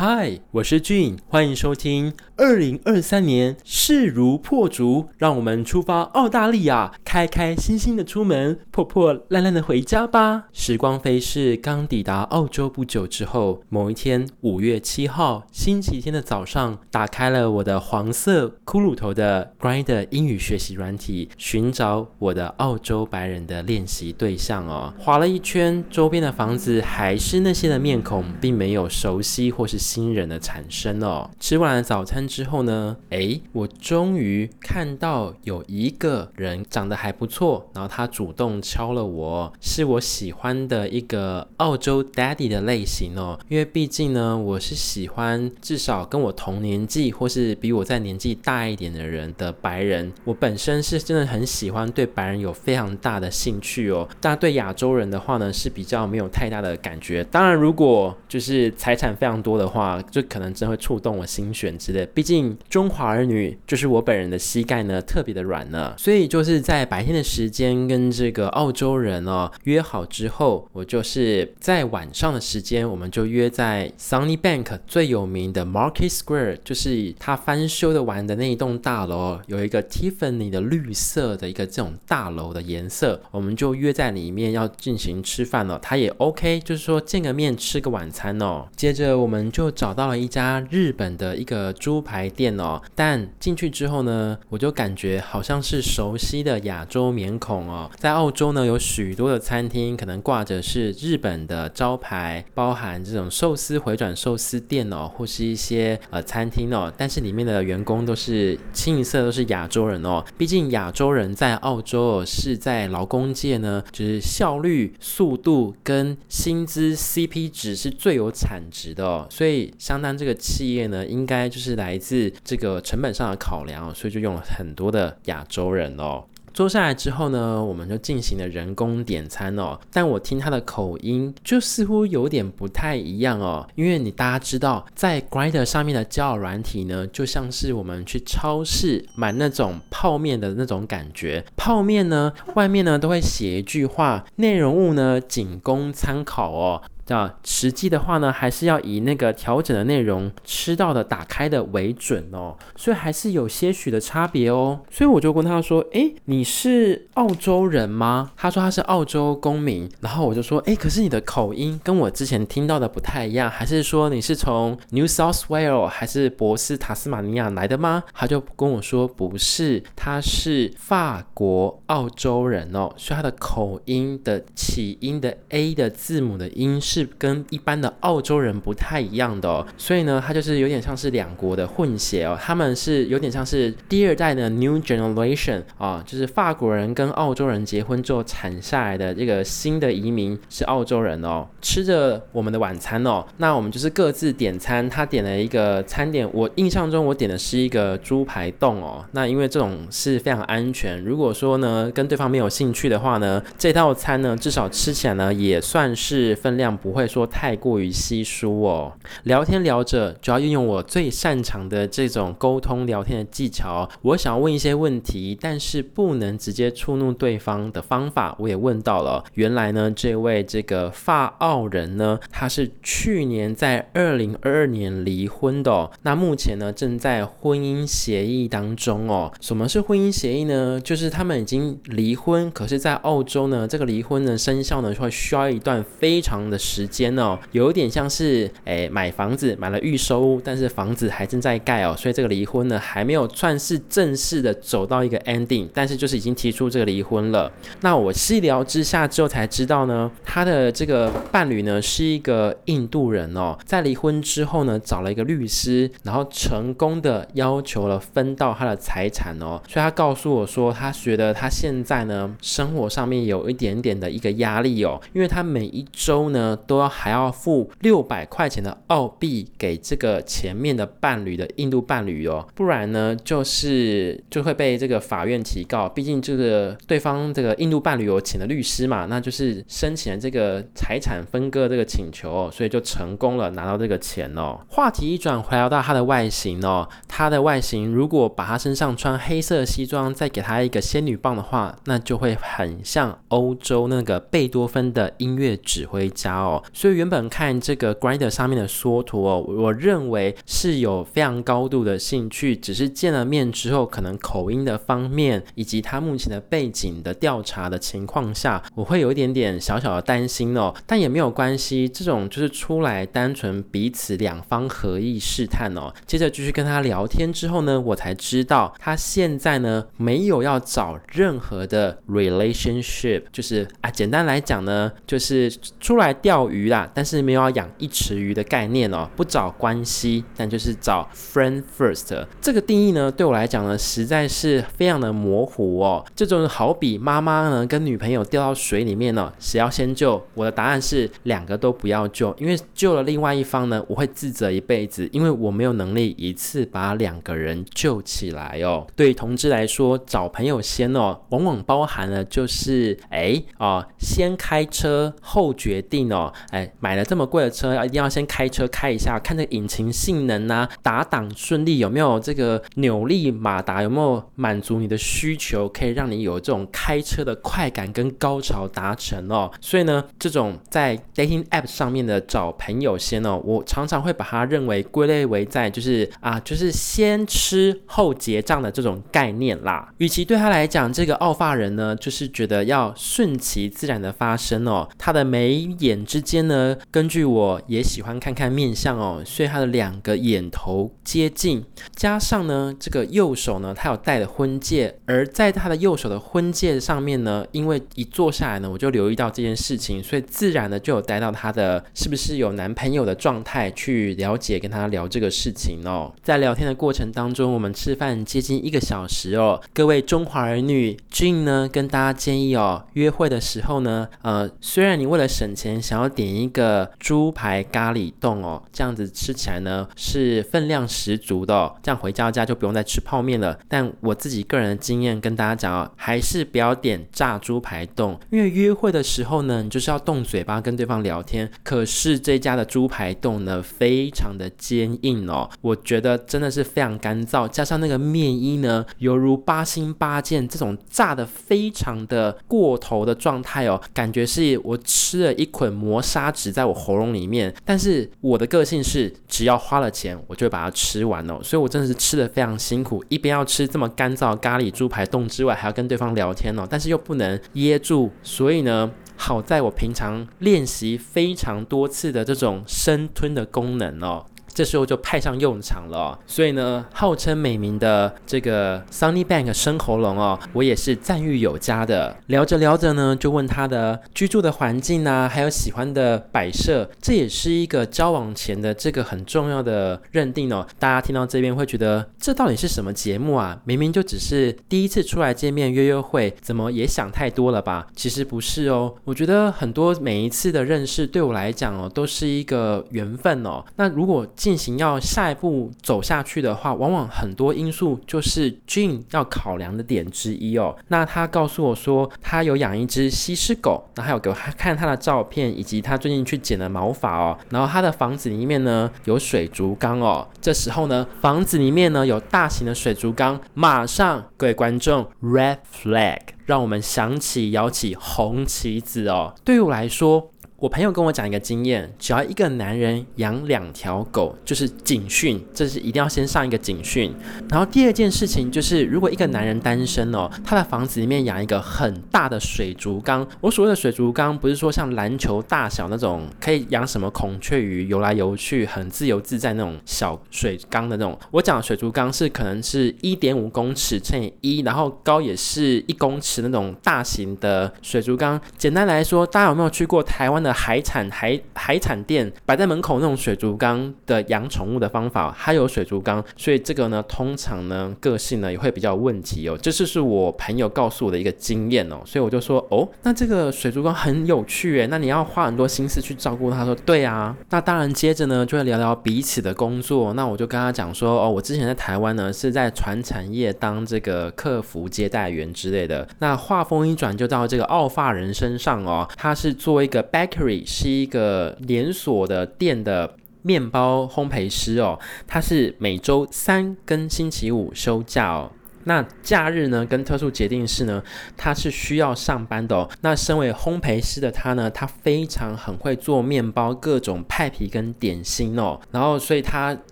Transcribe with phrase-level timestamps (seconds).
[0.00, 2.12] 嗨，我是俊，欢迎收听。
[2.36, 10.44] 二零二三年势如破竹，让我们出发澳大利亚，开开心心的出门，破破烂烂的回家吧。
[10.52, 24.94] 时光飞逝，刚抵达澳洲不久之后，某一天五月七号星期天的早上，打开了我的黄色骷髅头的 Grindr 英语学习软体，寻找我的澳洲白人的练习对象哦。
[24.96, 31.30] 划了一圈，周边的房子还是那些的面孔，并没有熟悉或是新人的产生哦。
[31.40, 32.18] 吃完了早餐。
[32.28, 43.38] 之后呢，诶，我终于看到有一个人长得还不错，然后他主动敲了我，是我喜欢的一个澳洲 daddy 的类型哦。
[43.48, 50.12] 因为毕竟呢，我是喜欢至少跟我同年纪或是比我在年纪大一点的人的白人。
[50.24, 54.06] 我本身是真的很喜欢对白人有非常大的兴趣哦。
[54.20, 57.24] 但对亚洲人的话呢，是比较没有太大的感觉。
[57.30, 59.77] 当然，如果就是财产非常多的话，
[60.10, 62.06] 就可能真会触动我心弦之类。
[62.06, 85.78] 毕竟中华儿女就是我本人的膝盖呢，特别的软呢，所以就是在白天的时间跟这个澳洲人哦约好之后，我就是在晚上的时间，我们就约在 Sunnybank 最有名的 Market Square，就是他翻修的完的那一栋大楼，有一个 Tiffany 的绿色的一个这种大楼的颜色，我们就约在里面要进行吃饭了。
[85.82, 88.66] 他也 OK，就是说见个面吃个晚餐哦。
[88.74, 91.98] 接着我们就找到了一家日本的一个猪。
[92.08, 97.90] 排店哦，但进去之后呢，我就感觉好像是熟悉的亚洲面孔哦。
[97.96, 110.24] 在澳洲呢，有许多的餐厅可能挂着是日本的招牌，包含这种寿司回转寿司店哦，或是一些呃餐厅哦，但是里面的员工都是清一色都是亚洲人哦。
[110.36, 121.98] 毕竟亚洲人在澳洲，是在劳工界呢，就是效率、速度跟薪资 CP 值是最有产值的哦，所以相当这个企业呢，应该就是来。
[121.98, 126.24] 自这个成本上的考量，所以就用了很多的亚洲人哦。
[126.54, 129.78] 坐下来之后呢，我们就进行了人工点餐哦。
[129.92, 133.68] 但我听他的口音，就似乎有点不太一样哦。
[133.74, 141.44] 因为你大家知道，在 Grindr 上面的交友软体呢，就像是我们去超市买那种泡面的那种感觉。
[141.56, 146.82] 泡面呢，外面呢都会写一句话，内容物呢仅供参考哦。
[147.14, 154.80] 啊，实际的话呢，还是要以那个调整的内容、吃到的、打开的为准哦，所以还是有些许的差别哦。
[154.90, 159.88] 所以我就问他说：“诶，你是澳洲人吗？”他说他是澳洲公民。
[160.00, 182.36] 然后我就说：“诶，可是你的口音跟我之前听到的不太一样，还是说你是从 New South Wales 还是博斯塔斯马尼亚来的吗？”他就跟我说：“不是，他是法国澳洲人哦，所以他的口音的起音的 A 的字母的音是。”是跟一般的澳洲人不太一样的哦，所以呢，他就是有点像是两国的混血哦。
[182.40, 191.46] 他们是有点像是第二代的 New Generation 啊，就是法国人跟澳洲人结婚之后产下来的这个新的移民是澳洲人哦。
[191.62, 194.88] 吃着我们的晚餐哦，那我们就是各自点餐。
[194.90, 199.04] 他点了一个餐点，我印象中我点的是一个猪排冻哦。
[199.12, 206.87] 那因为这种是非常安全，如果说呢跟对方没有兴趣的话呢，这道餐呢至少吃起来呢也算是分量不。
[206.88, 208.90] 不会说太过于稀疏哦。
[209.24, 213.86] 聊天聊着，主要运用我最擅长的这种沟通聊天的技巧。
[214.00, 219.22] 我想要问一些问题，但是不能直接触怒对方的方法，我也问到了。
[219.34, 225.90] 原来呢，这位这个法澳人呢，他是去年在二零二二年离婚的。
[226.04, 229.30] 那目前呢，正在婚姻协议当中哦。
[229.42, 230.80] 什么是婚姻协议呢？
[230.80, 236.77] 就是他们已经离婚，可是，在澳洲呢，这个离婚的生效呢，会需要一段非常的时。
[236.78, 247.50] 时间哦，有点像是诶买房子买了预收屋，但是房子还正在盖哦，所以这个离婚呢还没有算是正式的走到一个 ending，但是就是已经提出这个离婚了。
[247.80, 266.56] 那我细聊之下之后才知道呢，他的这个伴侣呢是一个印度人哦，在离婚之后呢找了一个律师，然后成功的要求了分到他的财产哦，所以他告诉我说，他觉得他现在呢生活上面有一点点的一个压力哦，因为他每一周呢。
[266.66, 275.88] 都要还要付六百块钱的澳币给这个前面的伴侣的印度伴侣哦，不然呢就是就会被这个法院提告。
[275.88, 284.58] 毕竟这个对方这个印度伴侣有请了律师嘛，那就是申请了这个财产分割这个请求哦，所以就成功了拿到这个钱哦。
[284.68, 296.47] 话题一转回来到他的外形哦，他的外形如果把他身上穿黑色西装，再给他一个仙女棒的话，那就会很像欧洲那个贝多芬的音乐指挥家哦。
[296.72, 310.74] 所以原本看这个 Grinder 上面的缩图哦，我认为是有非常高度的兴趣，只是见了面之后，可能口音的方面以及他目前的背景的调查的情况下，我会有一点点小小的担心哦。
[310.86, 315.92] 但也没有关系，这种就是出来单纯彼此两方合意试探哦。
[316.06, 332.24] 接着继续跟他聊天之后呢，我才知道他现在呢没有要找任何的 relationship，就是啊，简单来讲呢，就是出来调钓鱼啦，但是没有要养一池鱼的概念哦，不找关系，但就是找 friend first。
[332.40, 336.04] 这个定义呢，对我来讲呢，实在是非常的模糊哦。
[336.14, 340.22] 这种好比妈妈呢跟女朋友掉到水里面呢，谁要先救？
[340.34, 348.86] 我的答案是两个都不要救，因为救了另外一方呢，我会自责一辈子，因为我没有能力一次把两个人救起来哦。
[348.94, 369.50] 对于同志来说，找朋友先哦，往往包含了就是哎哦，先开车后决定哦，哎，买了这么贵的车，要一定要先开车开一下，看这引擎性能啊，打档顺利有没有这个扭力马达有没有满足你的需求，可以让你有这种开车的快感跟高潮达成哦。
[369.60, 379.88] 所以呢，这种在 dating app 上面的找朋友先哦，我常常会把它认为归类为在就是啊，就是先吃后结账的这种概念啦。
[379.98, 384.88] 与其对他来讲，这个奥发人呢，就是觉得要顺其自然的发生哦。
[384.98, 406.12] 他的眉眼之之间呢，根据我也喜欢看看面相哦，所以他的两个眼头接近，加上呢，这个右手呢，他有戴的婚戒，而在他的右手的婚戒上面呢，因为一坐下来呢，我就留意到这件事情，所以自然的就有带到他的是不是有男朋友的状态去了解，跟他聊这个事情哦。
[406.20, 409.62] 在聊天的过程当中，我们吃饭接近一个小时哦。
[409.72, 423.58] 各位中华儿女俊呢跟大家建议哦，约会的时候呢，呃，虽然你为了省钱想要点一个猪排咖喱冻哦，这样子吃起来呢是分量十足的哦，这样回家家就不用再吃泡面了。
[423.68, 431.50] 但我自己个人的经验跟大家讲哦，还是不要点炸猪排冻，因为约会的时候呢，你就是要动嘴巴跟对方聊天。
[431.62, 447.54] 可是这家的猪排冻呢，非常的坚硬哦，我觉得真的是非常干燥，加上那个面衣呢，犹如八星八箭这种炸的非常的过头的状态哦，感觉是我吃了一捆砂纸在我喉咙里面。
[447.64, 458.90] 但是我的个性是，只要花了钱，我就会把它吃完哦，所以我真的是吃的非常辛苦，一边要吃这么干燥咖喱猪排冻之外，还要跟对方聊天哦，但是又不能噎住，所以呢。
[459.20, 464.24] 好在我平常练习非常多次的这种生吞的功能哦。
[464.58, 472.16] 这时候就派上用场了，所以呢，号称美名的这个 Sunny Bank 深喉咙哦，我也是赞誉有加的。
[472.26, 480.66] 聊着聊着呢，就问他的居住的环境啊，还有喜欢的摆设，这也是一个交往前的这个很重要的认定哦。
[480.76, 483.60] 大家听到这边会觉得，这到底是什么节目啊？
[483.64, 487.86] 明明就只是第一次出来见面约约会，怎么也想太多了吧？
[487.94, 493.64] 其实不是哦，我觉得很多每一次的认识对我来讲哦，都是一个缘分哦。
[493.76, 500.74] 那如果进行要下一步走下去的话，往往很多因素就是 Jean 要考量的点之一哦。
[500.88, 507.36] 那他告诉我说，他有养一只西施狗，然后还有给我看他的照片，以及他最近去剪了毛发哦。
[507.50, 510.26] 然后他的房子里面呢有水族缸哦。
[510.40, 519.34] 这时候呢，房子里面呢有大型的水族缸，马上各位观众 Red Flag，让我们想起摇起红旗子哦。
[519.44, 520.30] 对于我来说。
[520.60, 527.14] 我朋友跟我讲一个经验，只要一个男人养两条狗，就是警讯，这是一定要先上一个警讯。
[527.48, 533.24] 然后第二件事情就是，如果一个男人单身哦，他的房子里面养一个很大的水族缸。
[533.40, 541.16] 我所谓的水族缸，不是说像篮球大小那种可以养什么孔雀鱼游来游去，很自由自在那种小水缸的那种。
[541.30, 548.40] 我讲的水族缸是可能是一点五公尺乘以一，然后高也是一公尺那种大型的水族缸。
[548.56, 550.47] 简单来说，大家有没有去过台湾的？
[550.48, 559.58] 的海产海海产店摆在门口那种水族缸的养宠物的方法，它有水族缸，所以这个呢，通常呢个性呢也会比较问题哦。
[559.60, 566.58] 这是是我朋友告诉我的一个经验哦，所以我就说哦，那这个水族缸很有趣诶，那你要花很多心思去照顾它。
[566.58, 570.12] 他说对啊，那当然接着呢就会聊聊彼此的工作。
[570.14, 576.08] 那我就跟他讲说哦，我之前在台湾呢是在传产业当这个客服接待员之类的。
[576.18, 580.30] 那话锋一转就到这个奥发人身上哦，他是做一个 back
[580.64, 588.52] 是一个连锁的店的面包烘焙师哦，他是每周三跟星期五休假哦。
[588.88, 591.02] 那假日呢，跟特殊节定是呢，
[591.36, 592.88] 他是需要上班的哦。
[593.02, 598.80] 那身为烘焙师的他呢，他非常很会做面包，各种派皮跟点心哦。
[598.90, 599.76] 然后，所以他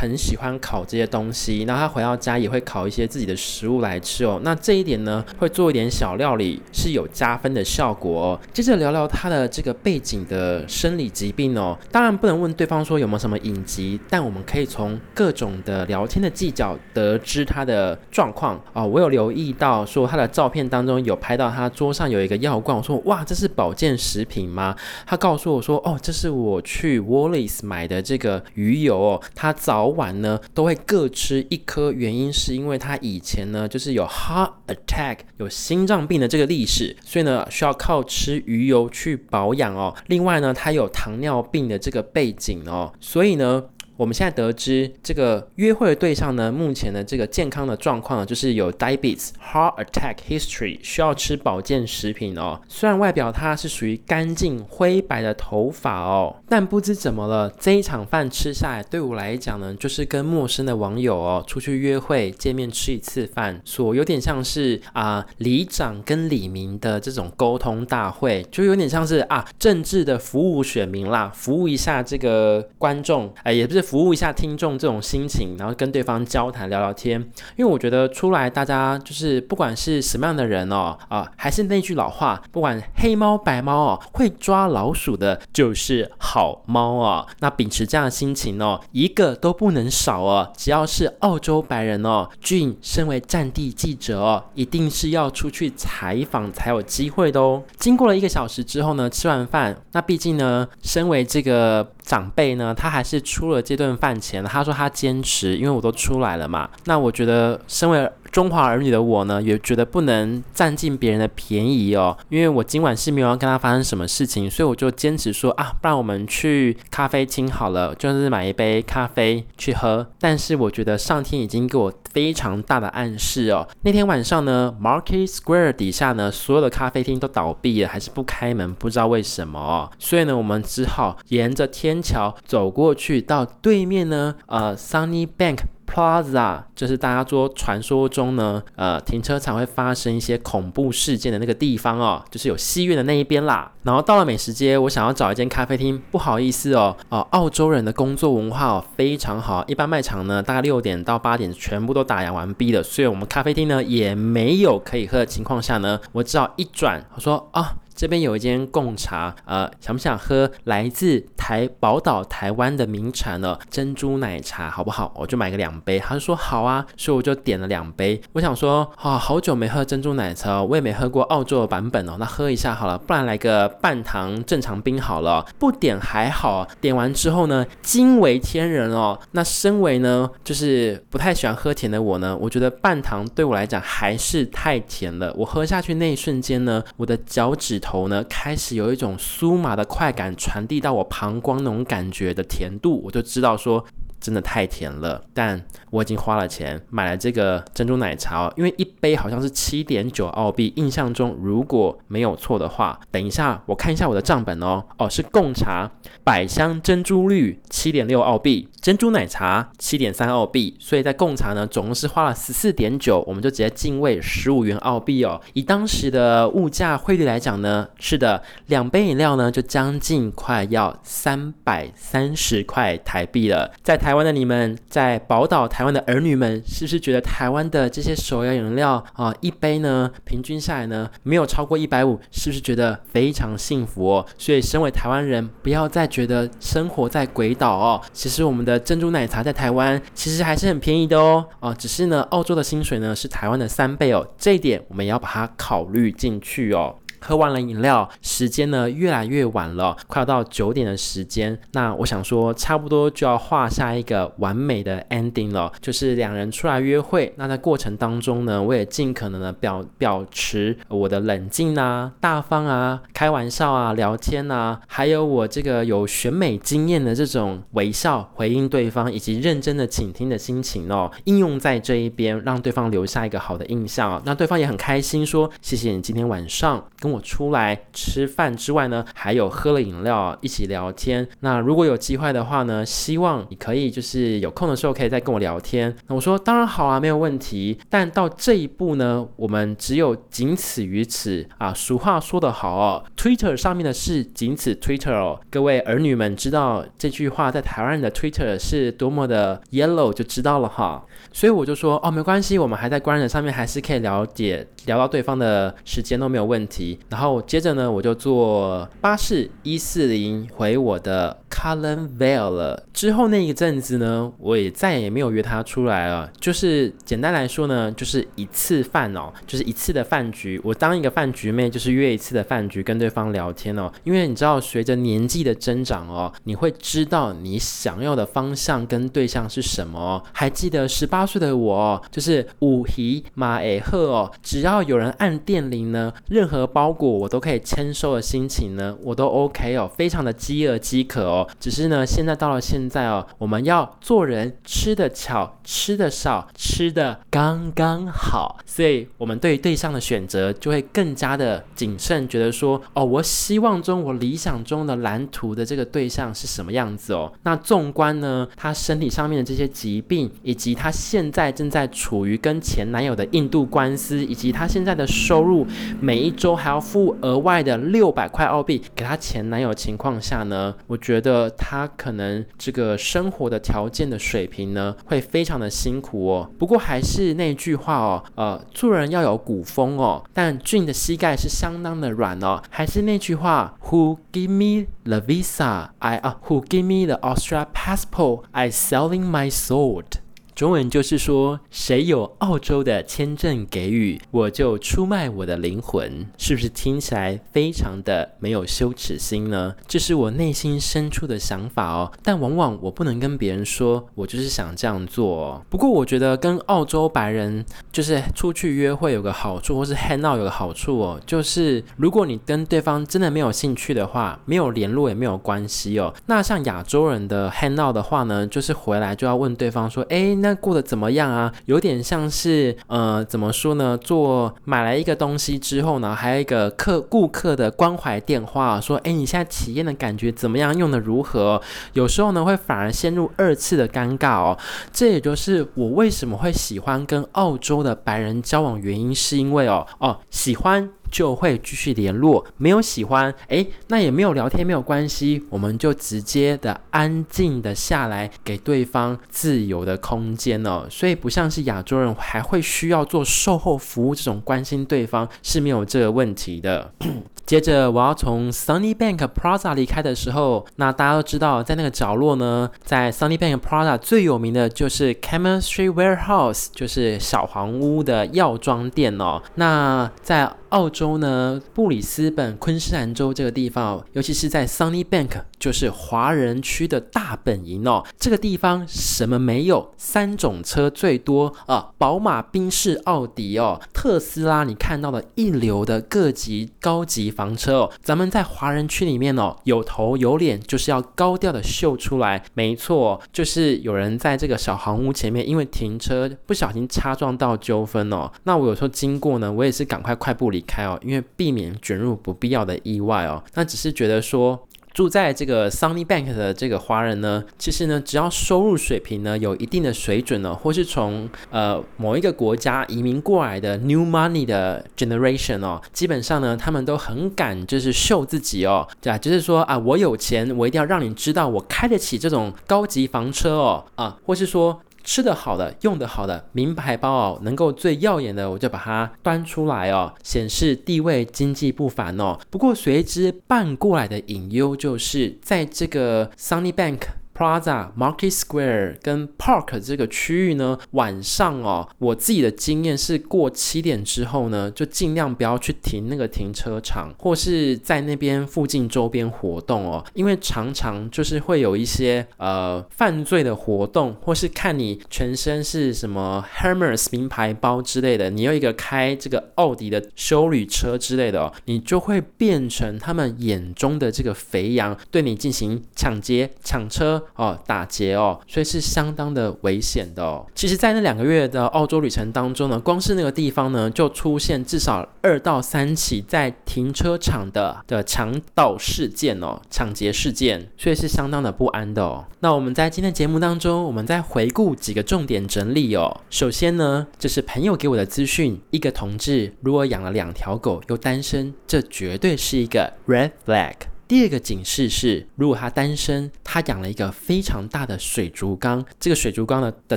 [0.00, 1.64] 很喜欢烤这些东西。
[1.64, 4.40] 然后他回到家也会烤一些自己的食物来吃哦。
[4.44, 8.40] 那这一点呢，会做一点小料理是有加分的效果哦。
[8.52, 11.76] 接着聊聊他的这个背景的生理疾病哦。
[11.90, 18.62] 当然不能问对方说有没有什么隐疾，但我们可以从各种的聊天的技巧得知他的状况。
[18.76, 24.76] 哦，我有留意到说他的照片当中有拍到他桌上有一个药罐，我说哇，这是保健食品吗？
[25.06, 39.94] 他告诉我说哦，这是我去 Wallis 买的这个鱼油哦，他早晚呢都会各吃一颗，原因是因为他以前呢就是有 heart attack 有心脏病的这个历史，所以呢需要靠吃鱼油去保养哦。
[40.08, 43.62] 另外呢，他有糖尿病的这个背景哦，所以呢。
[43.96, 52.60] 我们现在得知，这个约会的对象呢，目前的这个健康的状况呢，就是有 diabetes、heart attack history，需要吃保健食品哦。
[52.68, 73.85] 虽然外表他是属于干净灰白的头发哦，但不知怎么了，这一场饭吃下来，对我来讲呢，就是跟陌生的网友哦出去约会见面吃一次饭，所有点像是啊、呃、里长跟李明的这种沟通大会，就有点像是啊政治的服务选民啦，服务一下这个观众，哎、也不是。
[73.86, 77.20] 服务一下听众这种心情，然后跟对方交谈聊聊天，
[77.56, 87.24] 因为我觉得出来大家就是不管是什么样的人哦，啊、还是那句老话，不管黑猫白猫哦，会抓老鼠的就是好猫哦。
[87.38, 90.52] 那秉持这样的心情哦，一个都不能少哦。
[90.56, 97.62] 只要是澳洲白人哦，俊身为战地记者哦，一定是要出去采访才有机会的哦。
[97.76, 101.88] 经过了一个小时之后呢，吃完饭，那毕竟呢，身为这个。
[102.06, 104.42] 长辈呢，他还是出了这顿饭钱。
[104.44, 106.70] 他说他坚持，因为我都出来了嘛。
[106.84, 112.14] 那我觉得，身为中华儿女的我呢，也觉得不能占尽别人的便宜哦。
[112.28, 120.06] 因为我今晚是没有要跟他发生什么事情，所以我就坚持说啊，不然我们去咖啡厅好了，就是买一杯咖啡去喝。
[120.20, 123.66] 但是我觉得上天已经给我非常大的暗示哦。
[123.80, 129.90] 那天晚上呢，Market Square 底下呢，所有的咖啡厅都倒闭了，还是不开门，不知道为什么哦。
[129.98, 132.02] 所以呢，我们只好沿着天。
[132.02, 143.72] 桥走过去，到对面呢，呃，Sunny Bank Plaza，就是大家说传说中呢，呃，停车场会发生一些恐怖事件的那个地方哦，就是有戏院的那一边啦。
[143.84, 157.76] 然后到了美食街，我想要找一间咖啡厅，不好意思哦，哦、澳洲人的工作文化哦非常好，一般卖场呢大概六点到八点全部都打烊完毕了，所以我们咖啡厅呢也没有可以喝的情况下呢，我只好一转，我说啊。
[157.96, 163.58] 这边有一间贡茶，呃，想不想喝来自台宝岛台湾的名产呢？
[163.70, 165.10] 珍珠奶茶好不好？
[165.16, 165.98] 我就买个两杯。
[165.98, 168.20] 他就说好啊，所以我就点了两杯。
[168.34, 175.46] 我想说，啊、好久没喝珍珠奶茶，我也没喝过澳洲的版本哦，那喝一下好了，不然来个半糖正常冰好了。
[175.58, 179.18] 不点还好，点完之后呢，惊为天人哦。
[179.30, 185.32] 那身为呢，就是不太喜欢喝甜的我呢，我觉得半糖对我来讲还是太甜了。
[185.38, 187.80] 我喝下去那一瞬间呢，我的脚趾。
[187.86, 193.84] 头呢，开始有一种酥麻的快感传递到我膀胱那种感觉的甜度，我就知道说。
[194.18, 205.90] 真的太甜了，但我已经花了钱买了这个珍珠奶茶，因为一杯好像是七点九澳币，印象中如果没有错的话，等一下我看一下我的账本哦，哦是贡茶
[206.24, 224.05] 百香珍珠绿七点六澳币，珍珠奶茶七点三澳币，所以在贡茶呢总共是花了十四点九，我们就直接进位十五元澳币哦，以当时的物价汇率来讲呢，是的，两杯饮料呢就将近快要三百三十块台币了，在。
[224.05, 234.26] 台台湾的你们，在宝岛台湾的儿女们，是不是觉得台湾的这些手摇饮料啊，一杯呢，平均下来呢，没有超过一百五，是不是觉得非常幸福哦？
[234.38, 238.00] 所以，身为台湾人，不要再觉得生活在鬼岛哦。
[238.12, 241.44] 其实，我们的珍珠奶茶在台湾其实还是很便宜的哦。
[241.58, 246.94] 哦，只是呢，澳洲的薪水呢是台湾的三倍哦，这一点我们也要把它考虑进去哦。
[247.20, 251.58] 喝完了饮料，时间呢越来越晚了，快要到九点的时间。
[251.72, 257.32] 那我想说，差不多就要画下一个完美的 ending 了，就是两人出来约会。
[257.36, 274.20] 那在过程当中呢，我也尽可能的表保持我的冷静啊、大方啊、开玩笑啊、聊天啊，还有我这个有选美经验的这种微笑回应对方，以及认真的倾听的心情哦，应用在这一边，让对方留下一个好的印象。
[274.24, 281.24] 那对方也很开心，说谢谢你今天晚上跟我出来吃饭之外呢，还有喝了饮料一起聊天。
[281.38, 285.94] 那如果有机会的话呢，希望你可以就是有空的时候可以再跟我聊天。
[286.08, 287.78] 那我说当然好啊，没有问题。
[287.88, 291.72] 但到这一步呢，我们只有仅此于此啊。
[291.72, 295.38] 俗话说得好哦，Twitter 上面的事仅此 Twitter 哦。
[295.48, 301.04] 各位儿女们知道这句话在台湾人的 Twitter 是多么的 yellow 就知道了哈。
[301.32, 306.95] 所以我就说哦，没关系，我们还在官人上面还是可以了解聊到对方的时间都没有问题。
[307.08, 312.84] 然后接着呢，我就坐巴士一四零回我的 Cullen Vale 了。
[312.92, 316.30] 之后那一阵子呢，我也再也没有约他出来了。
[316.40, 320.60] 就是简单来说呢，就是一次饭哦，就是一次的饭局。
[320.64, 323.92] 我当一个饭局妹，就是约一次的饭局跟对方聊天哦。
[324.04, 330.22] 因为你知道，随着年纪的增长哦，你会知道你想要的方向跟对象是什么。
[330.32, 341.44] 还记得十八岁的我，就是五喜马诶赫哦，只要有人按电铃呢，任何包包裹我都可以签收的心情呢，我都 OK 哦，非常的饥饿饥渴哦。
[341.58, 357.32] 只是呢，现在到了现在哦，我们要做人吃得巧，吃得少，吃得刚刚好，所以我们对对象的选择就会更加的谨慎，觉得说哦，我希望中我理想中的蓝图的这个对象是什么样子哦。
[357.42, 365.66] 那纵观呢，他身体上面的这些疾病，以及他现在正在处于跟前男友的印度官司，以及他现在的收入
[366.00, 376.50] 每一周还要付额外的六百块澳币给她前男友情况下呢，我觉得她可能这个生活的条件的水平呢会非常的辛苦哦。
[376.58, 380.22] 不过还是那句话哦，呃，做人要有古风哦。
[380.32, 382.62] 但俊的膝盖是相当的软哦。
[382.70, 385.90] 还是那句话，Who give me the visa?
[385.98, 388.42] I 啊，Who give me the Australia passport?
[388.52, 390.20] I selling my sword.
[390.56, 399.74] 中文就是说，谁有澳洲的签证给予，我就出卖我的灵魂，是不是听起来非常的没有羞耻心呢？
[399.86, 405.62] 这是我内心深处的想法哦，但往往我不能跟别人说，我就是想这样做。
[405.68, 416.14] 不过我觉得跟澳洲白人就是出去约会有个好处，或是 hang out 有个好处哦，就是如果你跟对方真的没有兴趣的话，没有联络也没有关系哦。
[416.24, 421.52] 那像亚洲人的 hang out 的话呢，就是回来就要问对方说，诶，那过得怎么样啊？
[421.64, 423.98] 有点像是呃，怎么说呢？
[423.98, 430.76] 做买来一个东西之后呢，还有一个客顾客的关怀电话，说：“哎，你现在体验的感觉怎么样？
[430.76, 431.60] 用的如何？”
[431.94, 434.56] 有时候呢，会反而陷入二次的尴尬哦。
[434.92, 440.88] 这也就是我为什么会喜欢跟澳洲的白人交往原因，是因为哦哦喜欢。
[441.16, 450.86] 就会继续联络，没有喜欢，诶，那也没有聊天，没有关系，我们就直接的安静的下来，给对方自由的空间哦。
[450.90, 456.92] 所以不像是亚洲人还会需要做售后服务这种关心对方是没有这个问题的。
[457.46, 469.40] 接着我要从 Sunnybank Plaza 离开的时候，那大家都知道，在那个角落呢，在 Sunnybank Plaza 最有名的就是 Chemistry Warehouse，就是小黄屋的药妆店哦。
[469.54, 478.04] 那在澳洲呢，布里斯本、昆士兰州这个地方，尤其是在 Sunnybank，就是华人区的大本营哦。
[478.18, 479.94] 这个地方什么没有？
[479.96, 487.90] 三种车最多啊，宝马、宾士、奥迪哦，特斯拉，你看到的一流的各级高级房车哦。
[488.02, 492.44] 咱们在华人区里面哦，有头有脸，就是要高调的秀出来。
[492.52, 498.30] 没错，就是有人在这个小黄屋前面，因为停车不小心擦撞到纠纷哦。
[498.44, 503.42] 那我有时候经过呢，我也是赶快快步离开哦，因为避免卷入不必要的意外哦。
[503.54, 524.80] 那只是觉得说，住在这个 Sunnybank 的这个华人呢，其实呢，只要收入水平呢有一定的水准呢，或是从呃某一个国家移民过来的 New Money 的 Generation 哦，基本上呢，他们都很敢就是秀自己哦，对啊，就是说啊，我有钱，我一定要让你知道我开得起这种高级房车哦，啊，或是说。
[525.06, 532.36] 吃的好的，用的好的名牌包哦，能够最耀眼的，我就把它端出来哦，显示地位经济不凡哦。
[532.50, 536.98] 不过随之伴过来的隐忧，就是在这个 Sunnybank
[537.36, 570.46] Plaza、Market Square 跟 Park 这个区域呢，晚上哦，我自己的经验是过七点之后呢，就尽量不要去停那个停车场，或是在那边附近周边活动哦，因为常常就是会有一些呃犯罪的活动，或是看你全身是什么 Hermes 名牌包之类的，你有一个开这个奥迪的修旅车之类的哦，你就会变成他们眼中的这个肥羊，对你进行抢劫、抢车哦、打劫哦，所以是相当的危险的哦。
[570.54, 582.24] 其实，在那两个月的澳洲旅程当中呢，光是那个地方呢，就出现至少二到三起在停车场的的强盗事件哦，抢劫事件，所以是相当的不安的哦。
[582.40, 586.20] 那我们在今天节目当中，我们再回顾几个重点整理哦。
[586.30, 593.74] 首先呢，这是朋友给我的资讯，一个同志如果养了两条狗又单身，这绝对是一个 red flag。
[594.08, 599.96] 第二个警示是，如果他单身，他养了一个非常大的水族缸，这个水族缸的的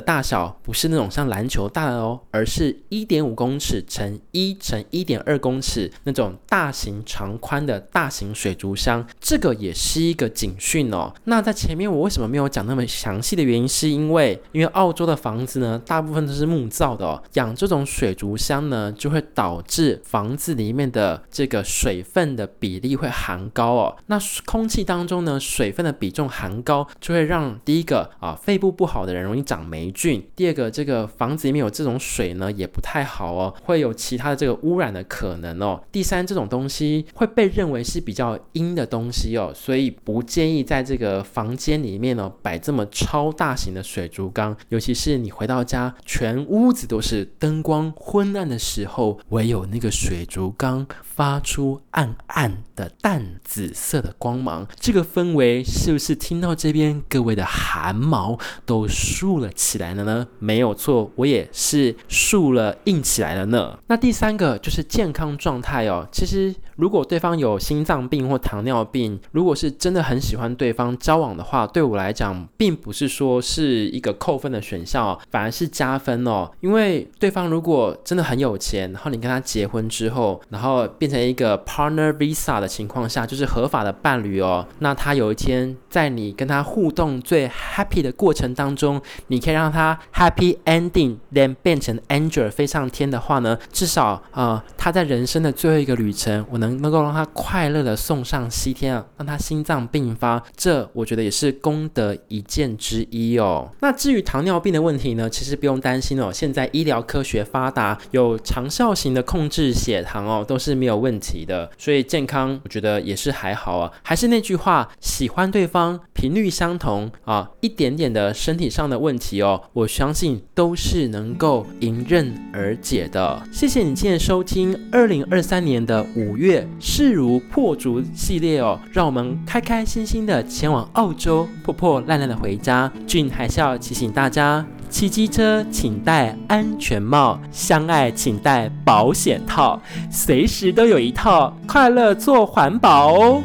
[0.00, 11.14] 大小不是那种像篮球大的哦，而是一点五公尺乘一乘一点二公尺那种大型长宽的大型水族箱，这个也是一个警讯哦。
[11.24, 23.96] 那在前面我为什么没有讲那么详细的原因，是因为因为澳洲的房子呢，大部分都是木造的哦，养这种水族箱呢，就会导致房子里面的这个水分的比例会含高哦。
[24.10, 30.20] 那空气当中呢，水分的比重含高，就会让第一个啊肺部不好的人容易长霉菌。
[30.34, 35.80] 第二个，这个房子里面有这种水呢，也不太好哦，会有其他的这个污染的可能哦。
[35.92, 60.26] 第三，这种东西会被认为是比较阴的东西哦，所以不建议在这个房间里面呢摆这么超大型的水族缸，尤其是你回到家，全屋子都是灯光昏暗的时候，唯有那个水族缸发出暗暗的淡紫色的光芒，这个氛围是不是听到这边各位的汗毛都竖了起来了呢？
[60.38, 63.78] 没有错，我也是竖了硬起来了呢。
[63.88, 66.08] 那第三个就是健康状态哦。
[66.10, 76.50] 其实如果对方有心脏病或糖尿病，如果是真的很喜欢对方交往的话，对我来讲并不是说是一个扣分的选项，反而是加分哦。
[76.60, 103.68] 因为对方如果真的很有钱，然后你跟他结婚之后，然后变成一个 partner visa 的情况下，就是合法的伴侣哦，那他有一天在你跟他互动最 happy 的过程当中，你可以让他 happy ending，then 变成 angel 飞上天的话呢，至少啊、呃，他在人生的最后一个旅程，我能能够让他快乐的送上西天啊，让他心脏病发，这我觉得也是功德一件之一哦。
[103.80, 123.42] 那至于糖尿病的问题呢，其实不用担心哦，现在医疗科学发达，有长效型的控制血糖哦，都是没有问题的，所以健康我觉得也是还好啊，还是那句话，喜欢对方，频率相同啊，一点点的身体上的问题哦，我相信都是能够迎刃而解的。
[123.52, 132.90] 谢谢你今天收听二零二三年的五月势如破竹系列哦，让我们开开心心的前往澳洲，破破烂烂的回家。
[133.06, 143.42] 俊还是要提醒大家，骑机车请戴安全帽，相爱请戴保险套，随时都有一套，快乐做环保哦。